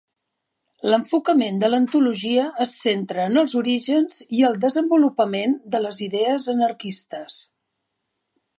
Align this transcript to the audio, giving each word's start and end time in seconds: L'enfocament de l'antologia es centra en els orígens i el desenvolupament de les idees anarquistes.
L'enfocament 0.91 1.59
de 1.63 1.67
l'antologia 1.73 2.45
es 2.65 2.71
centra 2.85 3.27
en 3.33 3.37
els 3.43 3.53
orígens 3.61 4.17
i 4.39 4.41
el 4.49 4.57
desenvolupament 4.65 5.55
de 5.77 5.83
les 5.85 6.01
idees 6.07 6.49
anarquistes. 6.55 7.37